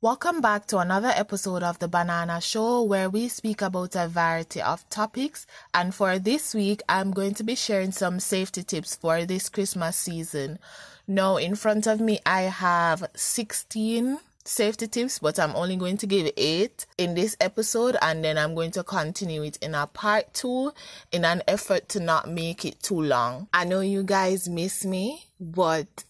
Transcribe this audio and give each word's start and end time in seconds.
Welcome 0.00 0.40
back 0.40 0.66
to 0.66 0.78
another 0.78 1.08
episode 1.08 1.64
of 1.64 1.80
The 1.80 1.88
Banana 1.88 2.40
Show 2.40 2.84
where 2.84 3.10
we 3.10 3.26
speak 3.26 3.60
about 3.60 3.96
a 3.96 4.06
variety 4.06 4.62
of 4.62 4.88
topics. 4.90 5.44
And 5.74 5.92
for 5.92 6.20
this 6.20 6.54
week, 6.54 6.82
I'm 6.88 7.10
going 7.10 7.34
to 7.34 7.42
be 7.42 7.56
sharing 7.56 7.90
some 7.90 8.20
safety 8.20 8.62
tips 8.62 8.94
for 8.94 9.24
this 9.24 9.48
Christmas 9.48 9.96
season. 9.96 10.60
Now, 11.08 11.36
in 11.36 11.56
front 11.56 11.88
of 11.88 11.98
me, 11.98 12.20
I 12.24 12.42
have 12.42 13.10
16 13.16 14.18
safety 14.44 14.86
tips, 14.86 15.18
but 15.18 15.36
I'm 15.36 15.56
only 15.56 15.74
going 15.74 15.96
to 15.96 16.06
give 16.06 16.30
eight 16.36 16.86
in 16.96 17.16
this 17.16 17.36
episode, 17.40 17.96
and 18.00 18.22
then 18.22 18.38
I'm 18.38 18.54
going 18.54 18.70
to 18.72 18.84
continue 18.84 19.42
it 19.42 19.56
in 19.60 19.74
a 19.74 19.88
part 19.88 20.32
two 20.32 20.72
in 21.10 21.24
an 21.24 21.42
effort 21.48 21.88
to 21.88 21.98
not 21.98 22.30
make 22.30 22.64
it 22.64 22.80
too 22.84 23.02
long. 23.02 23.48
I 23.52 23.64
know 23.64 23.80
you 23.80 24.04
guys 24.04 24.48
miss 24.48 24.84
me, 24.84 25.26
but 25.40 26.04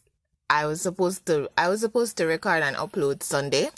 I 0.51 0.67
was 0.67 0.81
supposed 0.81 1.27
to 1.27 1.51
I 1.59 1.69
was 1.69 1.81
supposed 1.81 2.17
to 2.17 2.27
record 2.27 2.63
and 2.63 2.77
upload 2.77 3.23
Sunday, 3.23 3.69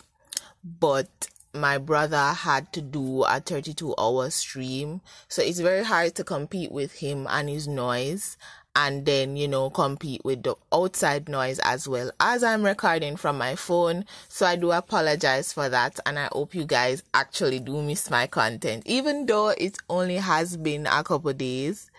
but 0.64 1.28
my 1.52 1.78
brother 1.78 2.32
had 2.32 2.72
to 2.72 2.80
do 2.80 3.24
a 3.24 3.40
32 3.40 3.94
hour 3.98 4.30
stream. 4.30 5.00
So 5.28 5.42
it's 5.42 5.58
very 5.58 5.84
hard 5.84 6.14
to 6.16 6.24
compete 6.24 6.70
with 6.70 6.92
him 6.92 7.26
and 7.28 7.48
his 7.48 7.66
noise 7.66 8.36
and 8.76 9.04
then, 9.04 9.36
you 9.36 9.48
know, 9.48 9.68
compete 9.68 10.24
with 10.24 10.44
the 10.44 10.54
outside 10.72 11.28
noise 11.28 11.58
as 11.64 11.88
well 11.88 12.12
as 12.20 12.44
I'm 12.44 12.62
recording 12.62 13.16
from 13.16 13.36
my 13.36 13.56
phone. 13.56 14.04
So 14.28 14.46
I 14.46 14.56
do 14.56 14.70
apologize 14.70 15.52
for 15.52 15.68
that. 15.68 15.98
And 16.06 16.18
I 16.18 16.28
hope 16.32 16.54
you 16.54 16.64
guys 16.64 17.02
actually 17.12 17.58
do 17.58 17.82
miss 17.82 18.10
my 18.10 18.26
content, 18.26 18.84
even 18.86 19.26
though 19.26 19.48
it 19.48 19.76
only 19.88 20.16
has 20.18 20.56
been 20.56 20.86
a 20.86 21.02
couple 21.02 21.32
days. 21.32 21.90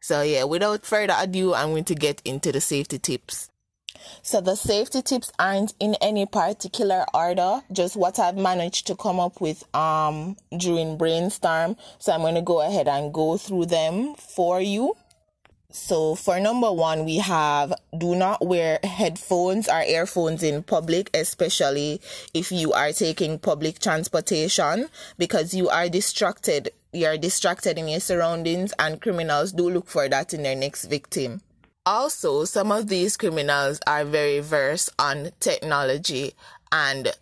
So 0.00 0.22
yeah, 0.22 0.44
without 0.44 0.86
further 0.86 1.14
ado, 1.18 1.54
I'm 1.54 1.70
going 1.70 1.84
to 1.84 1.94
get 1.94 2.22
into 2.24 2.52
the 2.52 2.60
safety 2.60 2.98
tips. 2.98 3.51
So 4.22 4.40
the 4.40 4.56
safety 4.56 5.02
tips 5.02 5.32
aren't 5.38 5.74
in 5.80 5.96
any 6.00 6.26
particular 6.26 7.04
order, 7.14 7.62
just 7.72 7.96
what 7.96 8.18
I've 8.18 8.36
managed 8.36 8.86
to 8.88 8.96
come 8.96 9.20
up 9.20 9.40
with 9.40 9.64
um 9.74 10.36
during 10.56 10.96
brainstorm. 10.96 11.76
So 11.98 12.12
I'm 12.12 12.20
going 12.20 12.34
to 12.34 12.42
go 12.42 12.60
ahead 12.60 12.88
and 12.88 13.12
go 13.12 13.36
through 13.36 13.66
them 13.66 14.14
for 14.14 14.60
you. 14.60 14.96
So 15.72 16.14
for 16.14 16.38
number 16.38 16.70
one, 16.70 17.06
we 17.06 17.16
have 17.16 17.72
do 17.96 18.14
not 18.14 18.46
wear 18.46 18.78
headphones 18.84 19.68
or 19.68 19.82
earphones 19.82 20.42
in 20.42 20.62
public, 20.62 21.08
especially 21.14 22.02
if 22.34 22.52
you 22.52 22.74
are 22.74 22.92
taking 22.92 23.38
public 23.38 23.78
transportation 23.78 24.88
because 25.16 25.54
you 25.54 25.70
are 25.70 25.88
distracted. 25.88 26.70
You're 26.92 27.16
distracted 27.16 27.78
in 27.78 27.88
your 27.88 28.00
surroundings 28.00 28.74
and 28.78 29.00
criminals 29.00 29.52
do 29.52 29.70
look 29.70 29.88
for 29.88 30.10
that 30.10 30.34
in 30.34 30.42
their 30.42 30.54
next 30.56 30.84
victim. 30.84 31.40
Also, 31.84 32.44
some 32.44 32.70
of 32.70 32.88
these 32.88 33.16
criminals 33.16 33.80
are 33.86 34.04
very 34.04 34.38
versed 34.40 34.90
on 34.98 35.30
technology 35.40 36.32
and 36.70 37.12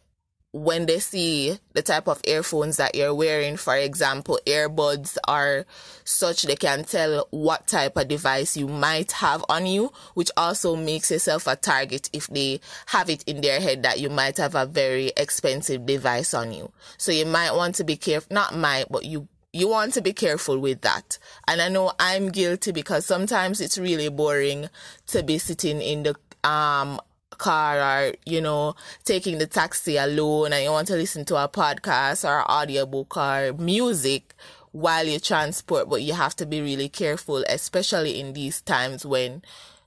when 0.52 0.86
they 0.86 0.98
see 0.98 1.58
the 1.74 1.82
type 1.82 2.08
of 2.08 2.20
earphones 2.24 2.76
that 2.76 2.94
you're 2.94 3.14
wearing, 3.14 3.56
for 3.56 3.76
example, 3.76 4.38
earbuds 4.46 5.16
are 5.28 5.64
such 6.04 6.42
they 6.42 6.56
can 6.56 6.82
tell 6.82 7.26
what 7.30 7.68
type 7.68 7.96
of 7.96 8.08
device 8.08 8.56
you 8.56 8.66
might 8.66 9.12
have 9.12 9.44
on 9.48 9.66
you, 9.66 9.92
which 10.14 10.30
also 10.36 10.74
makes 10.74 11.10
yourself 11.10 11.46
a 11.46 11.54
target 11.54 12.10
if 12.12 12.26
they 12.26 12.60
have 12.86 13.08
it 13.08 13.22
in 13.24 13.40
their 13.40 13.60
head 13.60 13.84
that 13.84 14.00
you 14.00 14.10
might 14.10 14.36
have 14.38 14.56
a 14.56 14.66
very 14.66 15.12
expensive 15.16 15.86
device 15.86 16.34
on 16.34 16.52
you. 16.52 16.72
So 16.98 17.12
you 17.12 17.26
might 17.26 17.54
want 17.54 17.76
to 17.76 17.84
be 17.84 17.96
careful, 17.96 18.34
not 18.34 18.56
might, 18.56 18.86
but 18.90 19.04
you 19.04 19.28
you 19.52 19.68
want 19.68 19.94
to 19.94 20.00
be 20.00 20.12
careful 20.12 20.58
with 20.58 20.82
that. 20.82 21.18
And 21.48 21.60
I 21.60 21.68
know 21.68 21.92
I'm 21.98 22.28
guilty 22.28 22.72
because 22.72 23.04
sometimes 23.04 23.60
it's 23.60 23.78
really 23.78 24.08
boring 24.08 24.68
to 25.08 25.22
be 25.22 25.38
sitting 25.38 25.80
in 25.80 26.04
the 26.04 26.14
um 26.48 27.00
car 27.40 27.80
or 27.80 28.14
you 28.26 28.40
know 28.40 28.74
taking 29.04 29.38
the 29.38 29.46
taxi 29.46 29.96
alone 29.96 30.52
and 30.52 30.62
you 30.62 30.70
want 30.70 30.86
to 30.86 30.94
listen 30.94 31.24
to 31.24 31.36
a 31.36 31.48
podcast 31.48 32.28
or 32.28 32.48
audiobook 32.50 33.16
or 33.16 33.54
music 33.54 34.34
while 34.72 35.06
you 35.06 35.18
transport 35.18 35.88
but 35.88 36.02
you 36.02 36.12
have 36.12 36.36
to 36.36 36.44
be 36.44 36.60
really 36.60 36.88
careful 36.88 37.42
especially 37.48 38.20
in 38.20 38.34
these 38.34 38.60
times 38.60 39.06
when 39.06 39.42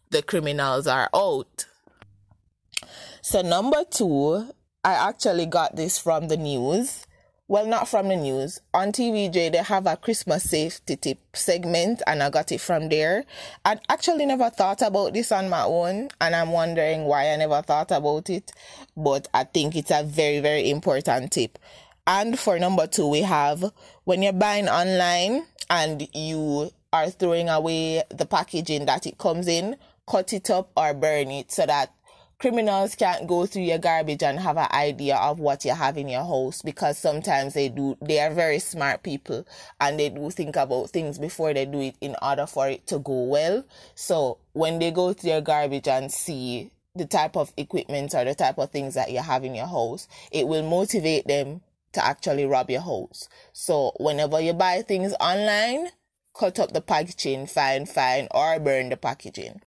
the 0.10 0.24
criminals 0.24 0.88
are 0.88 1.10
out 1.14 1.68
so 3.22 3.42
number 3.44 3.84
2 3.92 4.52
I 4.84 4.94
actually 4.94 5.46
got 5.46 5.76
this 5.76 6.00
from 6.00 6.30
the 6.30 6.38
news 6.38 7.06
well, 7.48 7.66
not 7.66 7.88
from 7.88 8.08
the 8.08 8.16
news. 8.16 8.60
On 8.74 8.92
TVJ, 8.92 9.52
they 9.52 9.58
have 9.58 9.86
a 9.86 9.98
Christmas 9.98 10.44
safety 10.50 10.96
tip 10.96 11.20
segment, 11.34 12.02
and 12.08 12.24
I 12.24 12.30
got 12.30 12.52
it 12.52 12.62
from 12.62 12.90
there. 12.90 13.26
I 13.66 13.78
actually 13.90 14.26
never 14.26 14.50
thought 14.50 14.82
about 14.82 15.14
this 15.14 15.32
on 15.32 15.50
my 15.50 15.64
own, 15.64 16.10
and 16.22 16.36
I'm 16.36 16.52
wondering 16.52 17.04
why 17.04 17.30
I 17.30 17.36
never 17.36 17.62
thought 17.62 17.92
about 17.92 18.30
it. 18.30 18.52
But 18.96 19.28
I 19.34 19.44
think 19.44 19.76
it's 19.76 19.92
a 19.92 20.04
very, 20.04 20.40
very 20.40 20.70
important 20.70 21.34
tip. 21.34 21.60
And 22.08 22.40
for 22.40 22.58
number 22.60 22.88
two, 22.88 23.08
we 23.08 23.22
have 23.22 23.72
when 24.04 24.22
you're 24.22 24.34
buying 24.34 24.68
online 24.68 25.46
and 25.70 26.08
you 26.14 26.72
are 26.92 27.10
throwing 27.10 27.50
away 27.50 28.04
the 28.10 28.26
packaging 28.26 28.86
that 28.86 29.06
it 29.06 29.18
comes 29.18 29.48
in, 29.48 29.78
cut 30.08 30.34
it 30.34 30.50
up 30.50 30.72
or 30.76 30.94
burn 30.94 31.32
it 31.32 31.52
so 31.52 31.66
that 31.66 31.94
criminals 32.44 32.96
can't 32.96 33.26
go 33.26 33.46
through 33.46 33.62
your 33.62 33.78
garbage 33.78 34.22
and 34.22 34.38
have 34.38 34.58
an 34.58 34.68
idea 34.74 35.16
of 35.16 35.40
what 35.40 35.64
you 35.64 35.74
have 35.74 35.98
in 35.98 36.10
your 36.10 36.26
house 36.26 36.62
because 36.62 36.98
sometimes 36.98 37.54
they 37.54 37.70
do 37.70 37.96
they 38.02 38.20
are 38.20 38.34
very 38.34 38.60
smart 38.60 39.02
people 39.02 39.48
and 39.80 39.98
they 39.98 40.10
do 40.10 40.30
think 40.30 40.58
about 40.58 40.90
things 40.90 41.18
before 41.18 41.54
they 41.54 41.66
do 41.66 41.80
it 41.80 41.96
in 42.02 42.18
order 42.22 42.46
for 42.46 42.68
it 42.68 42.86
to 42.86 43.00
go 43.00 43.24
well. 43.24 43.64
So 43.96 44.40
when 44.52 44.78
they 44.80 44.92
go 44.92 45.14
through 45.14 45.30
your 45.30 45.40
garbage 45.40 45.88
and 45.88 46.12
see 46.12 46.70
the 46.94 47.06
type 47.06 47.38
of 47.38 47.54
equipment 47.56 48.14
or 48.14 48.26
the 48.26 48.36
type 48.36 48.58
of 48.58 48.72
things 48.72 48.96
that 48.96 49.10
you 49.10 49.22
have 49.22 49.46
in 49.46 49.56
your 49.56 49.68
house 49.68 50.10
it 50.30 50.46
will 50.46 50.70
motivate 50.70 51.26
them 51.26 51.62
to 51.94 52.06
actually 52.06 52.46
rob 52.46 52.70
your 52.70 52.82
house. 52.82 53.30
So 53.54 53.94
whenever 54.02 54.42
you 54.42 54.52
buy 54.52 54.82
things 54.82 55.14
online 55.22 55.92
cut 56.38 56.60
up 56.60 56.74
the 56.74 56.82
packaging 56.82 57.48
fine 57.48 57.86
fine 57.86 58.28
or 58.32 58.60
burn 58.60 58.90
the 58.90 58.98
packaging 58.98 59.62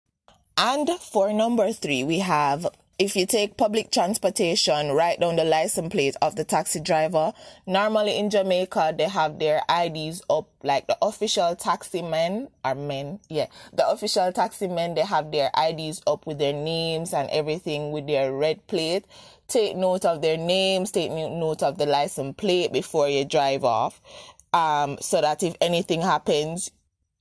and 0.58 0.90
for 1.00 1.34
number 1.34 1.72
three, 1.72 2.04
we 2.04 2.20
have 2.20 2.68
if 3.00 3.16
you 3.16 3.26
take 3.26 3.58
public 3.58 3.90
transportation, 3.92 4.92
write 4.92 5.20
down 5.20 5.36
the 5.36 5.44
license 5.44 5.92
plate 5.92 6.16
of 6.22 6.36
the 6.36 6.44
taxi 6.44 6.80
driver. 6.80 7.34
Normally 7.66 8.18
in 8.18 8.30
Jamaica, 8.30 8.94
they 8.96 9.10
have 9.10 9.40
their 9.40 9.64
IDs 9.68 10.22
up, 10.30 10.48
like 10.62 10.86
the 10.86 10.98
official 11.02 11.56
taxi 11.56 12.04
men 12.04 12.50
are 12.64 12.76
men. 12.76 13.20
Yeah. 13.30 13.48
The 13.74 13.88
official 13.90 14.32
taxi 14.32 14.68
men, 14.68 14.94
they 14.94 15.02
have 15.02 15.32
their 15.32 15.50
IDs 15.58 16.04
up 16.06 16.28
with 16.28 16.38
their 16.38 16.54
names 16.54 17.14
and 17.14 17.30
everything 17.32 17.92
with 17.92 18.06
their 18.06 18.32
red 18.32 18.66
plate. 18.68 19.06
Take 19.48 19.76
note 19.76 20.06
of 20.06 20.22
their 20.22 20.38
names, 20.38 20.92
take 20.92 21.12
note 21.12 21.64
of 21.64 21.80
the 21.80 21.88
license 21.88 22.36
plate 22.38 22.72
before 22.72 23.10
you 23.10 23.26
drive 23.26 23.64
off. 23.64 24.02
Um, 24.54 25.00
so 25.02 25.20
that 25.20 25.42
if 25.42 25.56
anything 25.62 26.02
happens, 26.02 26.70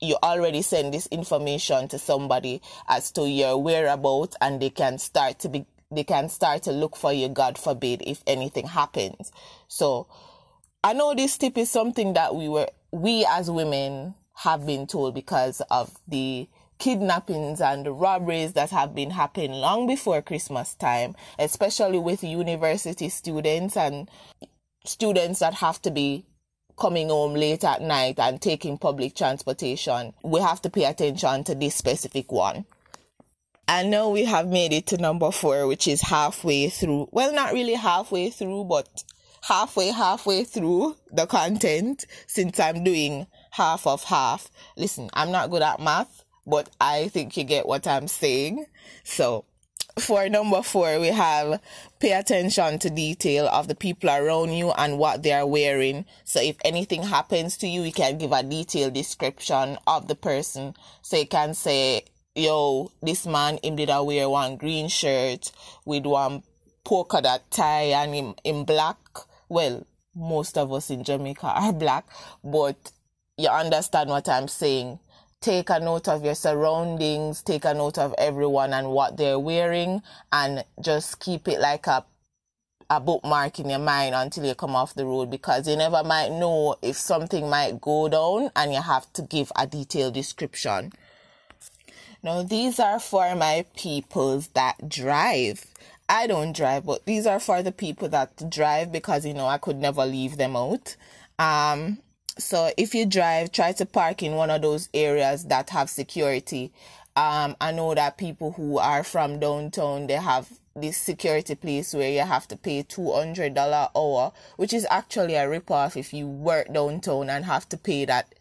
you 0.03 0.17
already 0.21 0.61
send 0.61 0.93
this 0.93 1.07
information 1.07 1.87
to 1.87 1.97
somebody 1.97 2.61
as 2.87 3.11
to 3.11 3.29
your 3.29 3.57
whereabouts 3.61 4.35
and 4.41 4.61
they 4.61 4.69
can 4.69 4.97
start 4.97 5.39
to 5.39 5.49
be 5.49 5.65
they 5.91 6.03
can 6.03 6.27
start 6.27 6.63
to 6.63 6.71
look 6.71 6.95
for 6.95 7.13
you 7.13 7.29
god 7.29 7.57
forbid 7.57 8.01
if 8.05 8.23
anything 8.27 8.67
happens. 8.67 9.31
So 9.67 10.07
i 10.83 10.93
know 10.93 11.13
this 11.15 11.37
tip 11.37 11.57
is 11.57 11.71
something 11.71 12.13
that 12.13 12.35
we 12.35 12.49
were 12.49 12.67
we 12.91 13.25
as 13.25 13.49
women 13.49 14.15
have 14.35 14.65
been 14.65 14.85
told 14.87 15.13
because 15.15 15.61
of 15.71 15.97
the 16.07 16.47
kidnappings 16.79 17.61
and 17.61 17.87
robberies 18.01 18.53
that 18.53 18.71
have 18.71 18.93
been 18.93 19.11
happening 19.11 19.51
long 19.51 19.87
before 19.87 20.21
christmas 20.21 20.73
time 20.75 21.15
especially 21.37 21.99
with 21.99 22.23
university 22.23 23.07
students 23.07 23.77
and 23.77 24.09
students 24.83 25.39
that 25.39 25.53
have 25.53 25.81
to 25.81 25.91
be 25.91 26.25
coming 26.77 27.09
home 27.09 27.33
late 27.33 27.63
at 27.63 27.81
night 27.81 28.19
and 28.19 28.41
taking 28.41 28.77
public 28.77 29.15
transportation, 29.15 30.13
we 30.23 30.39
have 30.41 30.61
to 30.63 30.69
pay 30.69 30.85
attention 30.85 31.43
to 31.45 31.55
this 31.55 31.75
specific 31.75 32.31
one. 32.31 32.65
I 33.67 33.83
know 33.83 34.09
we 34.09 34.25
have 34.25 34.47
made 34.47 34.73
it 34.73 34.87
to 34.87 34.97
number 34.97 35.31
four, 35.31 35.67
which 35.67 35.87
is 35.87 36.01
halfway 36.01 36.69
through. 36.69 37.07
Well, 37.11 37.33
not 37.33 37.53
really 37.53 37.75
halfway 37.75 38.29
through, 38.29 38.65
but 38.65 39.03
halfway, 39.43 39.87
halfway 39.87 40.43
through 40.43 40.95
the 41.11 41.25
content 41.25 42.05
since 42.27 42.59
I'm 42.59 42.83
doing 42.83 43.27
half 43.51 43.87
of 43.87 44.03
half. 44.03 44.49
Listen, 44.75 45.09
I'm 45.13 45.31
not 45.31 45.49
good 45.49 45.61
at 45.61 45.79
math, 45.79 46.23
but 46.45 46.69
I 46.81 47.07
think 47.07 47.37
you 47.37 47.45
get 47.45 47.65
what 47.65 47.87
I'm 47.87 48.07
saying. 48.07 48.65
So 49.03 49.45
for 49.97 50.27
number 50.27 50.61
four, 50.63 50.99
we 50.99 51.07
have 51.07 51.61
pay 51.99 52.13
attention 52.13 52.79
to 52.79 52.89
detail 52.89 53.47
of 53.47 53.67
the 53.67 53.75
people 53.75 54.09
around 54.09 54.51
you 54.51 54.71
and 54.71 54.97
what 54.97 55.23
they 55.23 55.31
are 55.31 55.45
wearing. 55.45 56.05
So 56.25 56.41
if 56.41 56.55
anything 56.65 57.03
happens 57.03 57.57
to 57.57 57.67
you, 57.67 57.83
you 57.83 57.91
can 57.91 58.17
give 58.17 58.31
a 58.31 58.43
detailed 58.43 58.93
description 58.93 59.77
of 59.85 60.07
the 60.07 60.15
person. 60.15 60.73
So 61.01 61.17
you 61.17 61.27
can 61.27 61.53
say, 61.53 62.05
yo, 62.35 62.91
this 63.01 63.25
man, 63.25 63.59
him 63.63 63.75
did 63.75 63.89
I 63.89 64.01
wear 64.01 64.27
one 64.29 64.57
green 64.57 64.87
shirt 64.87 65.51
with 65.85 66.05
one 66.05 66.43
polka 66.83 67.21
dot 67.21 67.51
tie 67.51 67.93
and 67.93 68.15
him 68.15 68.35
in 68.43 68.65
black. 68.65 68.97
Well, 69.47 69.85
most 70.15 70.57
of 70.57 70.73
us 70.73 70.89
in 70.89 71.03
Jamaica 71.03 71.45
are 71.47 71.73
black, 71.73 72.07
but 72.43 72.91
you 73.37 73.47
understand 73.47 74.09
what 74.09 74.27
I'm 74.27 74.47
saying 74.47 74.99
take 75.43 75.69
a 75.69 75.79
note 75.79 76.07
of 76.07 76.23
your 76.23 76.35
surroundings, 76.35 77.41
take 77.41 77.65
a 77.65 77.73
note 77.73 77.97
of 77.97 78.15
everyone 78.17 78.73
and 78.73 78.89
what 78.89 79.17
they're 79.17 79.37
wearing, 79.37 80.01
and 80.31 80.63
just 80.81 81.19
keep 81.19 81.47
it 81.47 81.59
like 81.59 81.85
a 81.87 82.05
a 82.89 82.99
bookmark 82.99 83.59
in 83.59 83.69
your 83.69 83.79
mind 83.79 84.13
until 84.13 84.45
you 84.45 84.53
come 84.53 84.75
off 84.75 84.93
the 84.93 85.05
road 85.05 85.31
because 85.31 85.67
you 85.67 85.75
never 85.75 86.03
might 86.03 86.29
know 86.29 86.75
if 86.81 86.95
something 86.95 87.49
might 87.49 87.81
go 87.81 88.07
down 88.07 88.51
and 88.55 88.73
you 88.73 88.81
have 88.81 89.11
to 89.13 89.21
give 89.23 89.51
a 89.55 89.65
detailed 89.65 90.13
description. 90.13 90.91
Now, 92.21 92.43
these 92.43 92.79
are 92.79 92.99
for 92.99 93.35
my 93.35 93.65
peoples 93.75 94.49
that 94.49 94.87
drive. 94.87 95.65
I 96.07 96.27
don't 96.27 96.55
drive, 96.55 96.85
but 96.85 97.05
these 97.05 97.25
are 97.25 97.39
for 97.39 97.63
the 97.63 97.71
people 97.71 98.09
that 98.09 98.49
drive 98.49 98.91
because 98.91 99.25
you 99.25 99.33
know 99.33 99.47
I 99.47 99.57
could 99.57 99.77
never 99.77 100.05
leave 100.05 100.37
them 100.37 100.55
out. 100.55 100.95
Um, 101.39 101.99
so 102.37 102.71
if 102.77 102.95
you 102.95 103.05
drive, 103.05 103.51
try 103.51 103.71
to 103.73 103.85
park 103.85 104.23
in 104.23 104.33
one 104.33 104.49
of 104.49 104.61
those 104.61 104.89
areas 104.93 105.45
that 105.45 105.69
have 105.69 105.89
security. 105.89 106.71
Um, 107.15 107.55
I 107.61 107.71
know 107.71 107.93
that 107.93 108.17
people 108.17 108.53
who 108.53 108.79
are 108.79 109.03
from 109.03 109.39
downtown 109.39 110.07
they 110.07 110.13
have 110.13 110.51
this 110.75 110.97
security 110.97 111.53
place 111.53 111.93
where 111.93 112.09
you 112.09 112.21
have 112.21 112.47
to 112.47 112.57
pay 112.57 112.81
two 112.81 113.11
hundred 113.11 113.53
dollar 113.53 113.89
hour, 113.95 114.31
which 114.57 114.73
is 114.73 114.87
actually 114.89 115.35
a 115.35 115.47
rip 115.47 115.69
off 115.69 115.95
if 115.95 116.13
you 116.13 116.27
work 116.27 116.73
downtown 116.73 117.29
and 117.29 117.45
have 117.45 117.69
to 117.69 117.77
pay 117.77 118.05
that 118.05 118.33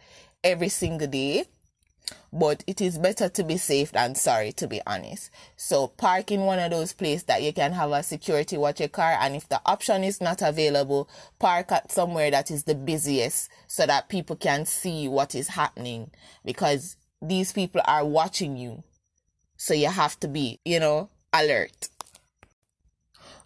every 0.43 0.71
single 0.71 1.07
day 1.07 1.45
but 2.33 2.65
it 2.67 2.81
is 2.81 2.99
better 2.99 3.29
to 3.29 3.45
be 3.45 3.57
safe 3.57 3.93
than 3.93 4.15
sorry 4.15 4.53
to 4.53 4.67
be 4.67 4.81
honest. 4.87 5.31
So 5.57 5.89
park 5.89 6.31
in 6.31 6.41
one 6.41 6.59
of 6.59 6.71
those 6.71 6.93
places 6.93 7.25
that 7.25 7.43
you 7.43 7.53
can 7.53 7.73
have 7.73 7.93
a 7.93 8.03
security 8.03 8.57
watch 8.57 8.81
your 8.81 8.89
car 8.89 9.17
and 9.21 9.37
if 9.37 9.49
the 9.49 9.61
option 9.67 10.03
is 10.03 10.21
not 10.21 10.43
available 10.43 11.09
park 11.39 11.73
at 11.73 11.93
somewhere 11.93 12.31
that 12.31 12.51
is 12.51 12.65
the 12.65 12.75
busiest 12.75 13.51
so 13.67 13.87
that 13.87 14.09
people 14.09 14.37
can 14.37 14.65
see 14.65 15.09
what 15.09 15.35
is 15.35 15.49
happening. 15.49 16.11
Because 16.45 16.97
these 17.21 17.53
people 17.53 17.83
are 17.85 18.05
watching 18.05 18.57
you. 18.57 18.83
So 19.57 19.75
you 19.75 19.89
have 19.89 20.19
to 20.21 20.29
be 20.29 20.61
you 20.65 20.81
know 20.81 21.11
alert. 21.33 21.89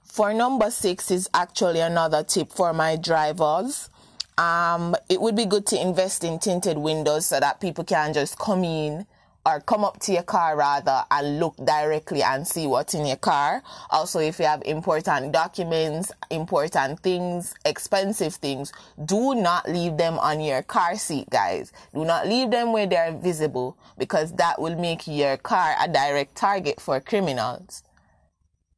For 0.05 0.33
number 0.33 0.71
six 0.71 1.11
is 1.11 1.29
actually 1.35 1.81
another 1.81 2.23
tip 2.23 2.51
for 2.53 2.73
my 2.73 2.97
drivers 2.97 3.91
um, 4.39 4.95
it 5.09 5.21
would 5.21 5.37
be 5.37 5.47
good 5.47 5.67
to 5.67 5.81
invest 5.81 6.25
in 6.25 6.39
tinted 6.39 6.79
windows 6.79 7.27
so 7.27 7.41
that 7.41 7.61
people 7.61 7.85
can 7.85 8.13
just 8.13 8.39
come 8.39 8.65
in 8.65 9.07
or 9.47 9.61
come 9.61 9.85
up 9.85 10.01
to 10.01 10.13
your 10.13 10.25
car 10.25 10.57
rather 10.57 11.05
and 11.09 11.39
look 11.39 11.55
directly 11.65 12.21
and 12.21 12.47
see 12.47 12.67
what's 12.67 12.95
in 12.95 13.07
your 13.07 13.17
car. 13.17 13.63
Also, 13.91 14.19
if 14.19 14.41
you 14.41 14.45
have 14.45 14.61
important 14.67 15.33
documents, 15.33 16.11
important 16.31 16.99
things, 17.01 17.55
expensive 17.65 18.35
things, 18.35 18.73
do 19.05 19.37
not 19.37 19.69
leave 19.71 19.97
them 19.97 20.19
on 20.19 20.41
your 20.41 20.63
car 20.63 20.97
seat, 20.97 21.31
guys. 21.31 21.73
Do 21.95 22.05
not 22.05 22.27
leave 22.27 22.51
them 22.51 22.73
where 22.73 22.89
they're 22.89 23.13
visible 23.13 23.79
because 23.97 24.33
that 24.33 24.61
will 24.61 24.77
make 24.77 25.07
your 25.07 25.37
car 25.37 25.77
a 25.81 25.87
direct 25.87 26.35
target 26.35 26.81
for 26.81 26.99
criminals. 26.99 27.85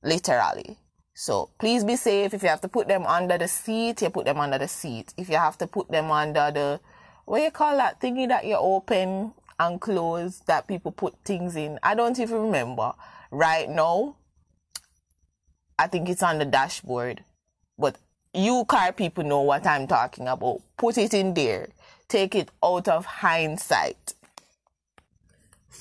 Literally. 0.02 0.76
So 1.20 1.50
please 1.58 1.82
be 1.82 1.96
safe. 1.96 2.32
If 2.32 2.44
you 2.44 2.48
have 2.48 2.60
to 2.60 2.68
put 2.68 2.86
them 2.86 3.04
under 3.04 3.36
the 3.36 3.48
seat, 3.48 4.02
you 4.02 4.08
put 4.08 4.24
them 4.24 4.38
under 4.38 4.56
the 4.56 4.68
seat. 4.68 5.12
If 5.16 5.28
you 5.28 5.36
have 5.36 5.58
to 5.58 5.66
put 5.66 5.90
them 5.90 6.12
under 6.12 6.52
the, 6.52 6.80
what 7.24 7.42
you 7.42 7.50
call 7.50 7.76
that 7.78 8.00
thingy 8.00 8.28
that 8.28 8.46
you 8.46 8.54
open 8.54 9.32
and 9.58 9.80
close 9.80 10.38
that 10.46 10.68
people 10.68 10.92
put 10.92 11.16
things 11.24 11.56
in. 11.56 11.80
I 11.82 11.96
don't 11.96 12.16
even 12.20 12.42
remember. 12.42 12.92
Right 13.32 13.68
now, 13.68 14.14
I 15.76 15.88
think 15.88 16.08
it's 16.08 16.22
on 16.22 16.38
the 16.38 16.44
dashboard. 16.44 17.24
But 17.76 17.96
you 18.32 18.64
car 18.68 18.92
people 18.92 19.24
know 19.24 19.40
what 19.40 19.66
I'm 19.66 19.88
talking 19.88 20.28
about. 20.28 20.60
Put 20.76 20.98
it 20.98 21.14
in 21.14 21.34
there. 21.34 21.70
Take 22.06 22.36
it 22.36 22.52
out 22.62 22.86
of 22.86 23.06
hindsight. 23.06 24.14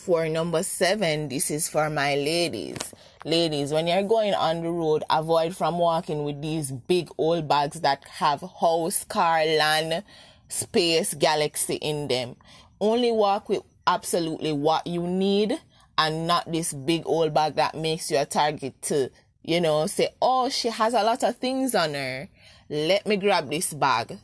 For 0.07 0.30
number 0.30 0.63
seven, 0.63 1.27
this 1.27 1.51
is 1.51 1.68
for 1.68 1.89
my 1.89 2.15
ladies 2.15 2.77
ladies, 3.25 3.74
when 3.74 3.88
you're 3.88 4.04
going 4.04 4.33
on 4.33 4.62
the 4.62 4.71
road, 4.71 5.04
avoid 5.09 5.54
from 5.54 5.77
walking 5.77 6.24
with 6.24 6.42
these 6.42 6.71
big 6.71 7.09
old 7.18 7.45
bags 7.45 7.81
that 7.81 8.06
have 8.06 8.39
house, 8.39 9.04
car, 9.04 9.45
land, 9.45 10.01
space, 10.48 11.13
galaxy 11.13 11.75
in 11.75 12.07
them. 12.07 12.38
Only 12.80 13.12
walk 13.12 13.50
with 13.50 13.63
absolutely 13.86 14.54
what 14.54 14.88
you 14.88 15.06
need 15.06 15.59
and 15.98 16.25
not 16.25 16.50
this 16.50 16.71
big 16.71 17.04
old 17.06 17.33
bag 17.33 17.56
that 17.56 17.75
makes 17.75 18.09
you 18.09 18.18
a 18.18 18.25
target 18.25 18.81
to, 18.83 19.12
you 19.44 19.59
know, 19.59 19.88
say, 19.88 20.07
oh, 20.21 20.48
she 20.48 20.69
has 20.69 20.94
a 20.94 21.04
lot 21.04 21.21
of 21.21 21.36
things 21.36 21.75
on 21.75 21.95
her. 21.95 22.30
Let 22.69 23.06
me 23.06 23.18
grab 23.18 23.50
this 23.50 23.74
bag. 23.74 24.19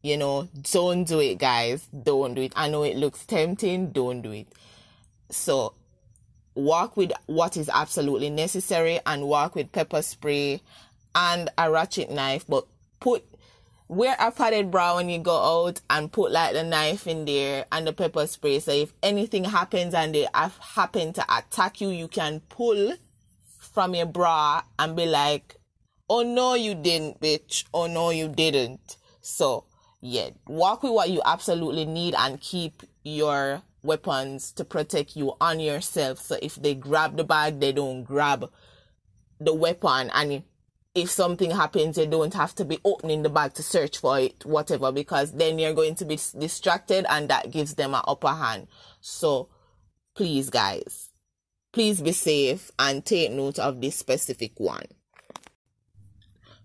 You 0.00 0.16
know, 0.16 0.48
don't 0.70 1.02
do 1.02 1.18
it, 1.18 1.38
guys. 1.38 1.88
Don't 1.88 2.34
do 2.34 2.42
it. 2.42 2.52
I 2.54 2.68
know 2.68 2.84
it 2.84 2.96
looks 2.96 3.26
tempting. 3.26 3.90
Don't 3.90 4.22
do 4.22 4.30
it. 4.30 4.46
So 5.30 5.74
walk 6.54 6.96
with 6.96 7.12
what 7.26 7.56
is 7.56 7.70
absolutely 7.72 8.30
necessary 8.30 8.98
and 9.06 9.28
walk 9.28 9.54
with 9.54 9.72
pepper 9.72 10.02
spray 10.02 10.62
and 11.14 11.50
a 11.58 11.70
ratchet 11.70 12.10
knife 12.10 12.44
but 12.48 12.66
put 12.98 13.22
wear 13.88 14.16
a 14.18 14.30
padded 14.32 14.70
bra 14.70 14.96
when 14.96 15.08
you 15.08 15.18
go 15.18 15.66
out 15.66 15.80
and 15.90 16.10
put 16.10 16.32
like 16.32 16.54
the 16.54 16.62
knife 16.62 17.06
in 17.06 17.24
there 17.24 17.66
and 17.70 17.86
the 17.86 17.92
pepper 17.92 18.26
spray. 18.26 18.58
So 18.58 18.72
if 18.72 18.92
anything 19.02 19.44
happens 19.44 19.94
and 19.94 20.14
they 20.14 20.26
happen 20.34 21.12
to 21.12 21.24
attack 21.36 21.80
you 21.80 21.90
you 21.90 22.08
can 22.08 22.40
pull 22.48 22.94
from 23.58 23.94
your 23.94 24.06
bra 24.06 24.62
and 24.78 24.96
be 24.96 25.06
like 25.06 25.56
oh 26.08 26.22
no 26.22 26.54
you 26.54 26.74
didn't 26.74 27.20
bitch. 27.20 27.64
Oh 27.72 27.86
no 27.86 28.10
you 28.10 28.28
didn't. 28.28 28.96
So 29.20 29.64
yeah 30.00 30.30
walk 30.46 30.82
with 30.82 30.92
what 30.92 31.10
you 31.10 31.22
absolutely 31.24 31.84
need 31.84 32.14
and 32.16 32.40
keep 32.40 32.82
your 33.04 33.62
weapons 33.82 34.52
to 34.52 34.64
protect 34.64 35.16
you 35.16 35.34
on 35.40 35.60
yourself. 35.60 36.18
So 36.20 36.38
if 36.42 36.56
they 36.56 36.74
grab 36.74 37.16
the 37.16 37.24
bag, 37.24 37.60
they 37.60 37.72
don't 37.72 38.04
grab 38.04 38.50
the 39.40 39.54
weapon. 39.54 40.10
And 40.12 40.42
if 40.94 41.10
something 41.10 41.50
happens, 41.50 41.98
you 41.98 42.06
don't 42.06 42.34
have 42.34 42.54
to 42.56 42.64
be 42.64 42.78
opening 42.84 43.22
the 43.22 43.28
bag 43.28 43.54
to 43.54 43.62
search 43.62 43.98
for 43.98 44.18
it, 44.18 44.44
whatever, 44.44 44.90
because 44.90 45.32
then 45.32 45.58
you're 45.58 45.74
going 45.74 45.94
to 45.96 46.04
be 46.04 46.18
distracted 46.38 47.04
and 47.08 47.28
that 47.28 47.50
gives 47.50 47.74
them 47.74 47.94
an 47.94 48.02
upper 48.06 48.28
hand. 48.28 48.66
So 49.00 49.48
please, 50.14 50.48
guys, 50.48 51.10
please 51.72 52.00
be 52.00 52.12
safe 52.12 52.70
and 52.78 53.04
take 53.04 53.30
note 53.30 53.58
of 53.58 53.80
this 53.80 53.96
specific 53.96 54.52
one. 54.58 54.86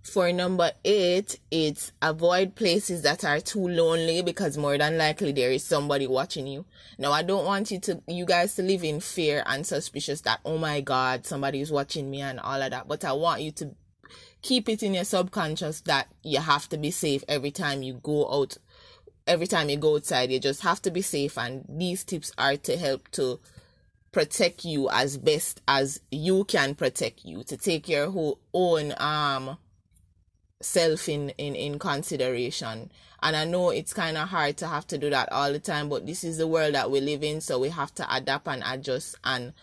For 0.03 0.31
number 0.31 0.71
eight, 0.83 1.39
it's 1.51 1.91
avoid 2.01 2.55
places 2.55 3.03
that 3.03 3.23
are 3.23 3.39
too 3.39 3.67
lonely 3.67 4.23
because 4.23 4.57
more 4.57 4.77
than 4.77 4.97
likely 4.97 5.31
there 5.31 5.51
is 5.51 5.63
somebody 5.63 6.07
watching 6.07 6.47
you. 6.47 6.65
Now, 6.97 7.11
I 7.11 7.21
don't 7.21 7.45
want 7.45 7.69
you 7.69 7.79
to, 7.81 8.01
you 8.07 8.25
guys 8.25 8.55
to 8.55 8.63
live 8.63 8.83
in 8.83 8.99
fear 8.99 9.43
and 9.45 9.65
suspicious 9.65 10.21
that, 10.21 10.39
oh 10.43 10.57
my 10.57 10.81
God, 10.81 11.27
somebody 11.27 11.61
is 11.61 11.71
watching 11.71 12.09
me 12.09 12.21
and 12.21 12.39
all 12.39 12.61
of 12.61 12.71
that. 12.71 12.87
But 12.87 13.05
I 13.05 13.13
want 13.13 13.43
you 13.43 13.51
to 13.51 13.75
keep 14.41 14.67
it 14.69 14.81
in 14.81 14.95
your 14.95 15.03
subconscious 15.03 15.81
that 15.81 16.07
you 16.23 16.39
have 16.39 16.67
to 16.69 16.77
be 16.77 16.89
safe 16.89 17.23
every 17.27 17.51
time 17.51 17.83
you 17.83 17.93
go 17.93 18.27
out. 18.41 18.57
Every 19.27 19.45
time 19.45 19.69
you 19.69 19.77
go 19.77 19.97
outside, 19.97 20.31
you 20.31 20.39
just 20.39 20.63
have 20.63 20.81
to 20.81 20.89
be 20.91 21.03
safe. 21.03 21.37
And 21.37 21.63
these 21.69 22.03
tips 22.03 22.31
are 22.39 22.57
to 22.57 22.75
help 22.75 23.07
to 23.11 23.39
protect 24.11 24.65
you 24.65 24.89
as 24.89 25.17
best 25.17 25.61
as 25.67 26.01
you 26.09 26.43
can 26.45 26.73
protect 26.73 27.23
you, 27.23 27.43
to 27.43 27.55
take 27.55 27.87
your 27.87 28.09
whole 28.09 28.39
own, 28.51 28.95
um, 28.97 29.57
self 30.61 31.09
in, 31.09 31.29
in, 31.31 31.55
in 31.55 31.79
consideration. 31.79 32.91
And 33.23 33.35
I 33.35 33.45
know 33.45 33.69
it's 33.69 33.93
kind 33.93 34.17
of 34.17 34.29
hard 34.29 34.57
to 34.57 34.67
have 34.67 34.87
to 34.87 34.97
do 34.97 35.09
that 35.11 35.31
all 35.31 35.51
the 35.51 35.59
time, 35.59 35.89
but 35.89 36.05
this 36.05 36.23
is 36.23 36.37
the 36.37 36.47
world 36.47 36.73
that 36.73 36.89
we 36.89 37.01
live 37.01 37.23
in, 37.23 37.41
so 37.41 37.59
we 37.59 37.69
have 37.69 37.93
to 37.95 38.15
adapt 38.15 38.47
and 38.47 38.63
adjust 38.65 39.15
and 39.23 39.53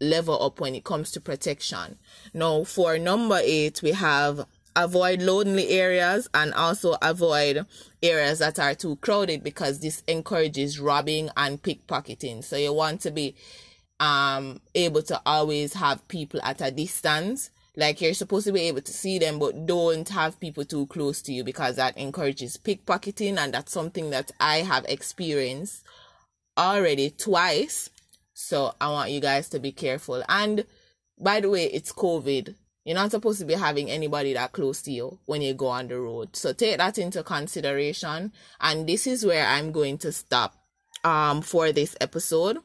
level 0.00 0.42
up 0.42 0.60
when 0.60 0.74
it 0.74 0.84
comes 0.84 1.10
to 1.12 1.20
protection. 1.20 1.98
Now, 2.34 2.64
for 2.64 2.98
number 2.98 3.38
eight, 3.42 3.82
we 3.82 3.92
have 3.92 4.46
avoid 4.76 5.20
lonely 5.20 5.68
areas 5.70 6.28
and 6.34 6.54
also 6.54 6.96
avoid 7.02 7.66
areas 8.02 8.38
that 8.38 8.58
are 8.60 8.74
too 8.74 8.96
crowded 8.96 9.42
because 9.42 9.80
this 9.80 10.02
encourages 10.06 10.78
robbing 10.78 11.30
and 11.36 11.60
pickpocketing. 11.60 12.44
So 12.44 12.56
you 12.56 12.72
want 12.72 13.00
to 13.02 13.10
be 13.10 13.34
um 14.00 14.60
able 14.76 15.02
to 15.02 15.20
always 15.26 15.74
have 15.74 16.06
people 16.06 16.40
at 16.44 16.60
a 16.60 16.70
distance 16.70 17.50
like 17.76 18.00
you're 18.00 18.14
supposed 18.14 18.46
to 18.46 18.52
be 18.52 18.62
able 18.62 18.82
to 18.82 18.92
see 18.92 19.18
them, 19.18 19.38
but 19.38 19.66
don't 19.66 20.08
have 20.08 20.40
people 20.40 20.64
too 20.64 20.86
close 20.86 21.22
to 21.22 21.32
you 21.32 21.44
because 21.44 21.76
that 21.76 21.96
encourages 21.96 22.56
pickpocketing, 22.56 23.38
and 23.38 23.54
that's 23.54 23.72
something 23.72 24.10
that 24.10 24.32
I 24.40 24.58
have 24.58 24.84
experienced 24.88 25.84
already 26.56 27.10
twice. 27.10 27.90
So 28.34 28.74
I 28.80 28.90
want 28.90 29.10
you 29.10 29.20
guys 29.20 29.48
to 29.50 29.58
be 29.58 29.72
careful. 29.72 30.22
And 30.28 30.64
by 31.18 31.40
the 31.40 31.50
way, 31.50 31.64
it's 31.66 31.92
COVID. 31.92 32.54
You're 32.84 32.94
not 32.94 33.10
supposed 33.10 33.40
to 33.40 33.44
be 33.44 33.54
having 33.54 33.90
anybody 33.90 34.32
that 34.32 34.52
close 34.52 34.80
to 34.82 34.92
you 34.92 35.18
when 35.26 35.42
you 35.42 35.54
go 35.54 35.66
on 35.66 35.88
the 35.88 36.00
road. 36.00 36.34
So 36.36 36.52
take 36.52 36.78
that 36.78 36.98
into 36.98 37.22
consideration. 37.22 38.32
And 38.60 38.88
this 38.88 39.06
is 39.06 39.26
where 39.26 39.46
I'm 39.46 39.72
going 39.72 39.98
to 39.98 40.12
stop 40.12 40.54
um 41.04 41.42
for 41.42 41.70
this 41.70 41.96
episode. 42.00 42.58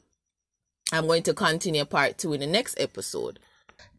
I'm 0.92 1.08
going 1.08 1.24
to 1.24 1.34
continue 1.34 1.86
part 1.86 2.18
two 2.18 2.34
in 2.34 2.40
the 2.40 2.48
next 2.48 2.80
episode. 2.80 3.40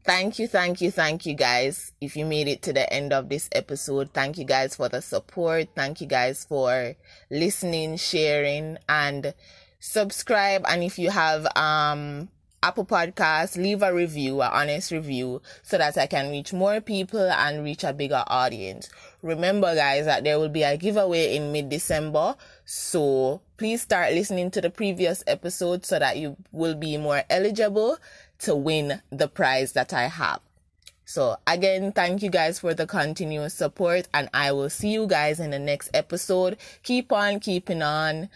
Thank 0.05 0.39
you, 0.39 0.47
thank 0.49 0.83
you, 0.83 0.91
thank 0.91 1.25
you 1.25 1.33
guys. 1.33 1.93
If 1.99 2.15
you 2.15 2.27
made 2.27 2.47
it 2.47 2.61
to 2.63 2.75
the 2.75 2.91
end 2.93 3.15
of 3.15 3.31
this 3.31 3.49
episode, 3.53 4.11
thank 4.13 4.37
you 4.37 4.45
guys 4.45 4.77
for 4.77 4.91
the 4.91 5.01
support. 5.01 5.69
Thank 5.75 6.03
you 6.03 6.07
guys 6.07 6.45
for 6.45 6.95
listening, 7.31 7.97
sharing, 7.97 8.77
and 8.87 9.33
subscribe. 9.81 10.67
And 10.69 10.83
if 10.85 10.99
you 10.99 11.09
have 11.09 11.47
um 11.57 12.29
Apple 12.63 12.85
Podcasts, 12.85 13.57
leave 13.57 13.83
a 13.83 13.95
review, 13.95 14.43
an 14.43 14.51
honest 14.53 14.91
review, 14.91 15.41
so 15.63 15.79
that 15.79 15.97
I 15.97 16.07
can 16.07 16.31
reach 16.31 16.53
more 16.53 16.83
people 16.83 17.31
and 17.31 17.65
reach 17.65 17.83
a 17.83 17.95
bigger 17.95 18.25
audience. 18.27 18.91
Remember, 19.23 19.75
guys, 19.75 20.05
that 20.05 20.23
there 20.23 20.39
will 20.39 20.51
be 20.51 20.65
a 20.65 20.77
giveaway 20.77 21.35
in 21.35 21.51
mid 21.51 21.71
December. 21.71 22.37
So 22.67 23.41
please 23.57 23.81
start 23.81 24.13
listening 24.13 24.51
to 24.51 24.61
the 24.61 24.71
previous 24.71 25.25
episode 25.27 25.87
so 25.87 25.99
that 25.99 26.19
you 26.19 26.37
will 26.53 26.75
be 26.75 26.99
more 26.99 27.23
eligible 27.31 27.97
to 28.45 28.55
win 28.55 29.01
the 29.11 29.29
prize 29.29 29.73
that 29.73 29.93
I 29.93 30.05
have. 30.05 30.41
So 31.05 31.37
again, 31.47 31.93
thank 31.93 32.23
you 32.23 32.31
guys 32.31 32.59
for 32.59 32.73
the 32.73 32.87
continuous 32.87 33.55
support 33.55 34.09
and 34.15 34.29
I 34.33 34.53
will 34.53 34.71
see 34.71 34.91
you 34.91 35.07
guys 35.07 35.39
in 35.39 35.51
the 35.51 35.59
next 35.59 35.91
episode. 35.93 36.57
Keep 36.83 37.13
on 37.13 37.41
keeping 37.41 37.83
on. 37.83 38.31